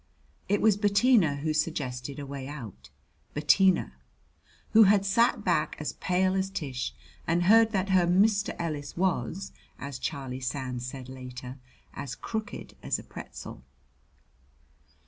It 0.49 0.61
was 0.61 0.77
Bettina 0.77 1.35
who 1.35 1.53
suggested 1.53 2.17
a 2.17 2.25
way 2.25 2.47
out 2.47 2.89
Bettina, 3.35 3.93
who 4.71 4.85
had 4.85 5.05
sat 5.05 5.43
back 5.43 5.75
as 5.77 5.93
pale 5.93 6.33
as 6.33 6.49
Tish 6.49 6.95
and 7.27 7.43
heard 7.43 7.71
that 7.73 7.89
her 7.89 8.07
Mr. 8.07 8.55
Ellis 8.57 8.97
was, 8.97 9.51
as 9.77 9.99
Charlie 9.99 10.39
Sands 10.39 10.87
said 10.87 11.07
later, 11.07 11.59
as 11.93 12.15
crooked 12.15 12.75
as 12.81 12.97
a 12.97 13.03
pretzel. 13.03 13.61